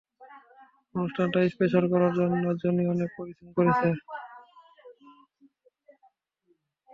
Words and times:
অনুষ্ঠানটা 0.95 1.39
স্পেশাল 1.53 1.83
করার 1.93 2.11
জন্য 2.19 2.33
জনি 2.61 2.83
অনেক 2.93 3.09
পরিশ্রম 3.17 3.49
করেছে। 3.57 3.89